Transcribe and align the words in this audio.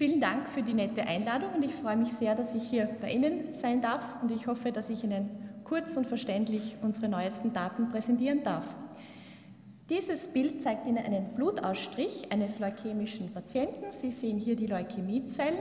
Vielen 0.00 0.22
Dank 0.22 0.48
für 0.48 0.62
die 0.62 0.72
nette 0.72 1.02
Einladung 1.02 1.50
und 1.54 1.62
ich 1.62 1.74
freue 1.74 1.98
mich 1.98 2.14
sehr, 2.14 2.34
dass 2.34 2.54
ich 2.54 2.62
hier 2.62 2.88
bei 3.02 3.12
Ihnen 3.12 3.54
sein 3.54 3.82
darf 3.82 4.22
und 4.22 4.30
ich 4.30 4.46
hoffe, 4.46 4.72
dass 4.72 4.88
ich 4.88 5.04
Ihnen 5.04 5.28
kurz 5.62 5.94
und 5.94 6.06
verständlich 6.06 6.76
unsere 6.80 7.06
neuesten 7.06 7.52
Daten 7.52 7.90
präsentieren 7.90 8.42
darf. 8.42 8.74
Dieses 9.90 10.28
Bild 10.28 10.62
zeigt 10.62 10.86
Ihnen 10.86 11.04
einen 11.04 11.34
Blutausstrich 11.34 12.32
eines 12.32 12.58
leukämischen 12.58 13.30
Patienten. 13.34 13.92
Sie 13.92 14.10
sehen 14.10 14.38
hier 14.38 14.56
die 14.56 14.68
Leukämiezellen 14.68 15.60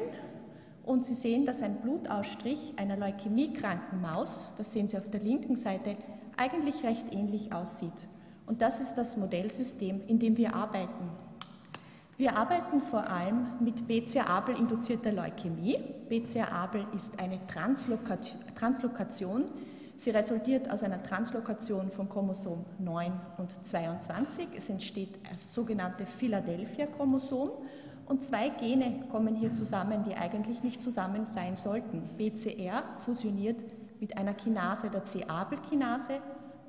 und 0.85 1.03
Sie 1.03 1.15
sehen, 1.15 1.45
dass 1.45 1.61
ein 1.61 1.81
Blutausstrich 1.81 2.75
einer 2.77 2.95
leukämiekranken 2.95 3.99
Maus, 3.99 4.53
das 4.57 4.71
sehen 4.71 4.87
Sie 4.87 4.97
auf 4.97 5.09
der 5.09 5.19
linken 5.19 5.57
Seite, 5.57 5.97
eigentlich 6.37 6.85
recht 6.85 7.13
ähnlich 7.13 7.51
aussieht. 7.51 8.07
Und 8.45 8.61
das 8.61 8.79
ist 8.79 8.95
das 8.95 9.17
Modellsystem, 9.17 9.99
in 10.07 10.17
dem 10.17 10.37
wir 10.37 10.55
arbeiten. 10.55 11.09
Wir 12.19 12.35
arbeiten 12.35 12.81
vor 12.81 13.09
allem 13.09 13.47
mit 13.61 13.87
BCA-ABL-induzierter 13.87 15.13
Leukämie. 15.13 15.79
BCA-ABL 16.09 16.85
ist 16.93 17.17
eine 17.17 17.39
Translokation. 17.47 19.45
Sie 19.95 20.09
resultiert 20.09 20.69
aus 20.69 20.83
einer 20.83 21.01
Translokation 21.01 21.89
von 21.89 22.09
Chromosom 22.09 22.65
9 22.77 23.13
und 23.37 23.65
22. 23.65 24.49
Es 24.57 24.67
entsteht 24.67 25.17
das 25.31 25.53
sogenannte 25.53 26.05
Philadelphia-Chromosom 26.05 27.51
und 28.07 28.21
zwei 28.21 28.49
Gene 28.49 29.05
kommen 29.09 29.37
hier 29.37 29.53
zusammen, 29.53 30.03
die 30.03 30.15
eigentlich 30.15 30.61
nicht 30.61 30.83
zusammen 30.83 31.25
sein 31.25 31.55
sollten. 31.55 32.01
BCR 32.17 32.83
fusioniert 32.97 33.61
mit 34.01 34.17
einer 34.17 34.33
Kinase, 34.33 34.89
der 34.89 35.05
C-Abel-Kinase, 35.05 36.15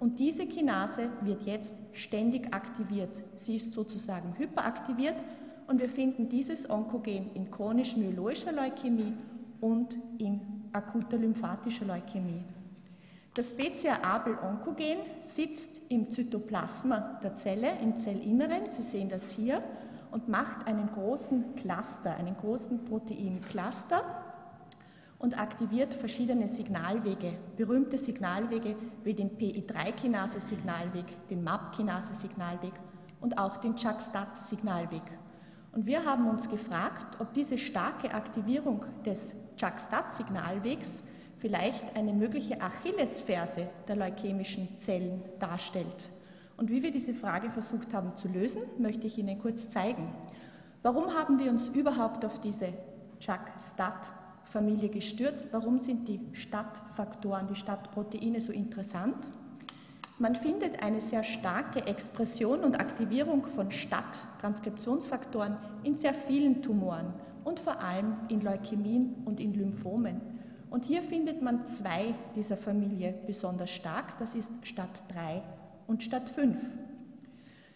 und 0.00 0.18
diese 0.18 0.46
Kinase 0.46 1.10
wird 1.20 1.44
jetzt 1.44 1.76
ständig 1.92 2.54
aktiviert. 2.54 3.10
Sie 3.36 3.56
ist 3.56 3.74
sozusagen 3.74 4.34
hyperaktiviert 4.38 5.16
und 5.70 5.80
wir 5.80 5.88
finden 5.88 6.28
dieses 6.28 6.68
Onkogen 6.68 7.32
in 7.34 7.48
chronisch-myeloischer 7.48 8.50
Leukämie 8.50 9.12
und 9.60 9.96
in 10.18 10.40
akuter 10.72 11.16
lymphatischer 11.16 11.84
Leukämie. 11.84 12.42
Das 13.34 13.56
BCA-Abel-Onkogen 13.56 14.98
sitzt 15.20 15.80
im 15.88 16.10
Zytoplasma 16.10 17.20
der 17.22 17.36
Zelle, 17.36 17.68
im 17.80 17.96
Zellinneren, 17.98 18.62
Sie 18.68 18.82
sehen 18.82 19.08
das 19.08 19.30
hier, 19.30 19.62
und 20.10 20.28
macht 20.28 20.66
einen 20.66 20.90
großen 20.90 21.54
Cluster, 21.54 22.16
einen 22.16 22.36
großen 22.36 22.84
Proteincluster 22.86 24.02
und 25.20 25.40
aktiviert 25.40 25.94
verschiedene 25.94 26.48
Signalwege, 26.48 27.34
berühmte 27.56 27.96
Signalwege 27.96 28.74
wie 29.04 29.14
den 29.14 29.38
PI3-Kinase-Signalweg, 29.38 31.28
den 31.28 31.44
MAP-Kinase-Signalweg 31.44 32.72
und 33.20 33.38
auch 33.38 33.58
den 33.58 33.76
JAK-STAT-Signalweg. 33.76 35.19
Und 35.72 35.86
wir 35.86 36.04
haben 36.04 36.28
uns 36.28 36.48
gefragt, 36.48 37.20
ob 37.20 37.32
diese 37.32 37.56
starke 37.56 38.12
Aktivierung 38.12 38.84
des 39.04 39.32
JAK-STAT-Signalwegs 39.56 41.02
vielleicht 41.38 41.96
eine 41.96 42.12
mögliche 42.12 42.60
Achillesferse 42.60 43.68
der 43.86 43.96
leukämischen 43.96 44.68
Zellen 44.80 45.22
darstellt. 45.38 46.10
Und 46.56 46.70
wie 46.70 46.82
wir 46.82 46.90
diese 46.90 47.14
Frage 47.14 47.50
versucht 47.50 47.94
haben 47.94 48.16
zu 48.16 48.28
lösen, 48.28 48.62
möchte 48.78 49.06
ich 49.06 49.16
Ihnen 49.16 49.38
kurz 49.38 49.70
zeigen. 49.70 50.12
Warum 50.82 51.14
haben 51.14 51.38
wir 51.38 51.50
uns 51.50 51.68
überhaupt 51.68 52.24
auf 52.24 52.40
diese 52.40 52.72
Chuck-Stat-Familie 53.20 54.88
gestürzt? 54.88 55.48
Warum 55.52 55.78
sind 55.78 56.08
die 56.08 56.20
Stadtfaktoren, 56.32 57.46
die 57.46 57.54
Stadtproteine 57.54 58.40
so 58.40 58.52
interessant? 58.52 59.16
Man 60.20 60.34
findet 60.34 60.82
eine 60.82 61.00
sehr 61.00 61.24
starke 61.24 61.86
Expression 61.86 62.60
und 62.60 62.78
Aktivierung 62.78 63.46
von 63.46 63.70
Stadttranskriptionsfaktoren 63.70 65.56
in 65.82 65.96
sehr 65.96 66.12
vielen 66.12 66.60
Tumoren 66.60 67.14
und 67.42 67.58
vor 67.58 67.80
allem 67.80 68.12
in 68.28 68.42
Leukämien 68.42 69.14
und 69.24 69.40
in 69.40 69.54
Lymphomen. 69.54 70.20
Und 70.68 70.84
hier 70.84 71.00
findet 71.00 71.40
man 71.40 71.66
zwei 71.66 72.12
dieser 72.36 72.58
Familie 72.58 73.14
besonders 73.26 73.70
stark. 73.70 74.18
Das 74.18 74.34
ist 74.34 74.52
Stadt 74.62 75.02
3 75.14 75.40
und 75.86 76.02
statt 76.02 76.28
5. 76.28 76.60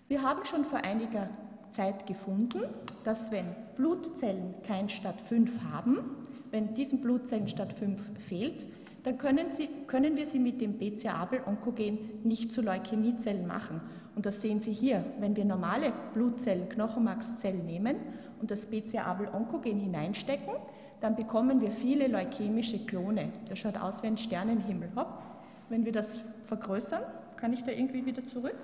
Wir 0.09 0.21
haben 0.21 0.45
schon 0.45 0.67
vor 0.67 0.81
einiger 0.85 1.31
Zeit 1.71 2.07
gefunden, 2.07 2.61
dass 3.05 3.33
wenn 3.33 3.57
Blutzellen 3.75 4.55
kein 4.67 4.91
statt 4.91 5.19
5 5.19 5.63
haben, 5.73 6.27
wenn 6.51 6.75
diesen 6.75 7.01
Blutzellen 7.01 7.49
statt 7.49 7.73
5 7.73 8.03
fehlt, 8.29 8.67
dann 9.05 9.19
können, 9.19 9.53
sie, 9.53 9.69
können 9.87 10.17
wir 10.17 10.25
sie 10.27 10.39
mit 10.39 10.61
dem 10.61 10.79
BCA-Onkogen 10.79 11.99
nicht 12.25 12.55
zu 12.55 12.63
Leukämiezellen 12.63 13.47
machen. 13.47 13.81
Und 14.17 14.25
das 14.27 14.41
sehen 14.41 14.61
Sie 14.61 14.73
hier. 14.73 15.05
Wenn 15.21 15.37
wir 15.37 15.45
normale 15.45 15.93
Blutzellen, 16.15 16.69
Knochenmarkszellen 16.71 17.67
nehmen 17.67 17.97
und 18.41 18.51
das 18.51 18.67
BCA-Onkogen 18.67 19.79
hineinstecken, 19.79 20.55
dann 21.01 21.17
bekommen 21.17 21.61
wir 21.61 21.71
viele 21.71 22.07
leukämische 22.07 22.87
Klone. 22.87 23.31
Das 23.49 23.59
schaut 23.59 23.79
aus 23.79 24.03
wie 24.03 24.07
ein 24.07 24.17
Sternenhimmel. 24.17 24.89
Hopp. 24.97 25.23
Wenn 25.69 25.85
wir 25.85 25.93
das 25.93 26.21
vergrößern, 26.45 27.03
kann 27.37 27.53
ich 27.53 27.63
da 27.63 27.73
irgendwie 27.73 28.07
wieder 28.07 28.27
zurück? 28.27 28.57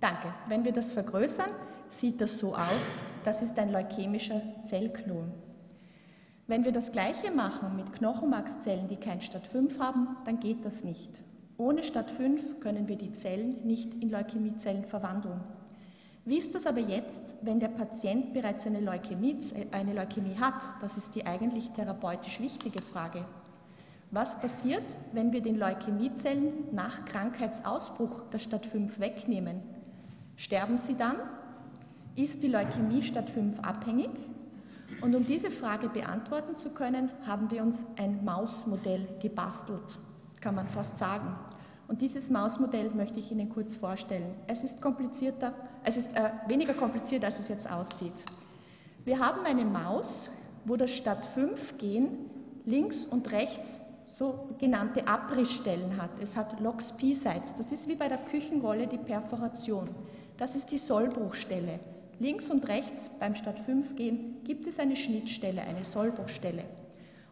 Danke. 0.00 0.28
Wenn 0.48 0.64
wir 0.64 0.72
das 0.72 0.92
vergrößern, 0.92 1.50
sieht 1.90 2.20
das 2.20 2.40
so 2.40 2.56
aus. 2.56 2.82
Das 3.24 3.40
ist 3.40 3.56
ein 3.58 3.70
leukämischer 3.70 4.42
Zellklon. 4.64 5.32
Wenn 6.46 6.64
wir 6.64 6.72
das 6.72 6.92
Gleiche 6.92 7.30
machen 7.30 7.74
mit 7.74 7.94
Knochenmarkszellen, 7.94 8.86
die 8.88 8.96
kein 8.96 9.22
Stadt 9.22 9.46
5 9.46 9.78
haben, 9.78 10.08
dann 10.26 10.40
geht 10.40 10.62
das 10.66 10.84
nicht. 10.84 11.08
Ohne 11.56 11.82
Stadt 11.82 12.10
5 12.10 12.60
können 12.60 12.86
wir 12.86 12.96
die 12.96 13.14
Zellen 13.14 13.64
nicht 13.64 14.02
in 14.02 14.10
Leukämiezellen 14.10 14.84
verwandeln. 14.84 15.40
Wie 16.26 16.36
ist 16.36 16.54
das 16.54 16.66
aber 16.66 16.80
jetzt, 16.80 17.34
wenn 17.40 17.60
der 17.60 17.68
Patient 17.68 18.34
bereits 18.34 18.66
eine 18.66 18.80
Leukämie, 18.80 19.38
eine 19.70 19.94
Leukämie 19.94 20.36
hat? 20.38 20.62
Das 20.82 20.98
ist 20.98 21.14
die 21.14 21.24
eigentlich 21.24 21.70
therapeutisch 21.70 22.40
wichtige 22.40 22.82
Frage. 22.82 23.24
Was 24.10 24.38
passiert, 24.38 24.84
wenn 25.12 25.32
wir 25.32 25.40
den 25.40 25.58
Leukämiezellen 25.58 26.52
nach 26.72 27.06
Krankheitsausbruch 27.06 28.28
der 28.32 28.38
Stadt 28.38 28.66
5 28.66 29.00
wegnehmen? 29.00 29.62
Sterben 30.36 30.76
sie 30.76 30.94
dann? 30.94 31.16
Ist 32.16 32.42
die 32.42 32.48
Leukämie 32.48 33.02
Stadt 33.02 33.30
5 33.30 33.60
abhängig? 33.60 34.10
Und 35.04 35.14
um 35.14 35.26
diese 35.26 35.50
Frage 35.50 35.90
beantworten 35.90 36.56
zu 36.56 36.70
können, 36.70 37.10
haben 37.26 37.50
wir 37.50 37.60
uns 37.62 37.84
ein 37.98 38.24
Mausmodell 38.24 39.06
gebastelt, 39.20 39.82
kann 40.40 40.54
man 40.54 40.66
fast 40.66 40.96
sagen. 40.96 41.36
Und 41.88 42.00
dieses 42.00 42.30
Mausmodell 42.30 42.88
möchte 42.88 43.18
ich 43.18 43.30
Ihnen 43.30 43.50
kurz 43.50 43.76
vorstellen. 43.76 44.34
Es 44.46 44.64
ist 44.64 44.80
komplizierter, 44.80 45.52
es 45.84 45.98
ist 45.98 46.16
äh, 46.16 46.30
weniger 46.48 46.72
kompliziert, 46.72 47.22
als 47.22 47.38
es 47.38 47.48
jetzt 47.50 47.70
aussieht. 47.70 48.14
Wir 49.04 49.18
haben 49.18 49.44
eine 49.44 49.66
Maus, 49.66 50.30
wo 50.64 50.74
das 50.74 50.90
Stadt 50.92 51.22
5 51.22 51.76
Gen 51.76 52.08
links 52.64 53.04
und 53.04 53.30
rechts 53.30 53.82
sogenannte 54.06 55.06
Abrissstellen 55.06 56.00
hat. 56.00 56.12
Es 56.22 56.34
hat 56.34 56.60
Lox-P-Sites. 56.60 57.54
Das 57.58 57.72
ist 57.72 57.88
wie 57.88 57.96
bei 57.96 58.08
der 58.08 58.24
Küchenrolle 58.24 58.86
die 58.86 58.96
Perforation. 58.96 59.90
Das 60.38 60.54
ist 60.54 60.70
die 60.70 60.78
Sollbruchstelle. 60.78 61.78
Links 62.20 62.48
und 62.50 62.68
rechts 62.68 63.10
beim 63.18 63.34
Stadt 63.34 63.58
5 63.58 63.96
gehen 63.96 64.36
gibt 64.44 64.66
es 64.66 64.78
eine 64.78 64.96
Schnittstelle, 64.96 65.62
eine 65.62 65.84
Sollbruchstelle. 65.84 66.64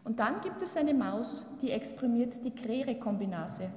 Und 0.03 0.19
dann 0.19 0.41
gibt 0.41 0.61
es 0.61 0.75
eine 0.75 0.93
Maus, 0.93 1.45
die 1.61 1.71
exprimiert 1.71 2.43
die 2.43 2.51
Krere-Kombinase. 2.51 3.69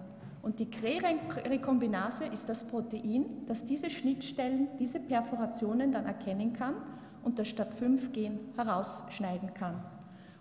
Und 0.42 0.58
die 0.58 0.68
Krere-Kombinase 0.70 2.24
ist 2.26 2.48
das 2.48 2.64
Protein, 2.64 3.26
das 3.46 3.66
diese 3.66 3.90
Schnittstellen, 3.90 4.68
diese 4.78 4.98
Perforationen 4.98 5.92
dann 5.92 6.06
erkennen 6.06 6.52
kann 6.52 6.74
und 7.22 7.38
das 7.38 7.48
Stadt 7.48 7.74
5 7.74 8.12
Gen 8.12 8.40
herausschneiden 8.56 9.54
kann. 9.54 9.82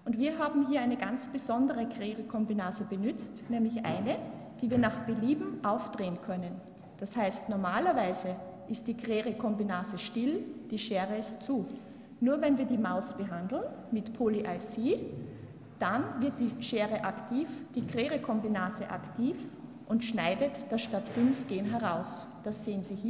Und 0.06 0.20
wir 0.20 0.38
haben 0.38 0.68
hier 0.68 0.82
eine 0.82 0.98
ganz 0.98 1.28
besondere 1.28 1.88
Krere-Kombinase 1.88 2.84
benutzt, 2.84 3.50
nämlich 3.50 3.84
eine, 3.84 4.18
die 4.62 4.70
wir 4.70 4.78
nach 4.78 5.00
Belieben 5.06 5.64
aufdrehen 5.66 6.22
können. 6.22 6.62
Das 7.00 7.16
heißt, 7.16 7.50
normalerweise 7.50 8.36
ist 8.70 8.88
die 8.88 8.98
Krere-Kombinase 8.98 9.98
still, 9.98 10.44
die 10.70 10.78
Schere 10.78 11.18
ist 11.18 11.44
zu. 11.44 11.66
Nur 12.20 12.42
wenn 12.42 12.58
wir 12.58 12.66
die 12.66 12.78
Maus 12.78 13.14
behandeln 13.14 13.64
mit 13.92 14.14
Poly-IC, 14.14 15.00
dann 15.80 16.22
wird 16.22 16.40
die 16.40 16.64
Schere 16.64 17.04
aktiv, 17.04 17.48
die 17.76 17.82
Krere-Kombinase 17.82 18.90
aktiv 18.90 19.36
und 19.88 20.04
schneidet 20.04 20.52
das 20.70 20.82
statt 20.82 21.08
5 21.08 21.48
Gen 21.48 21.66
heraus. 21.66 22.26
Das 22.44 22.64
sehen 22.64 22.84
Sie 22.84 22.96
hier. 22.96 23.04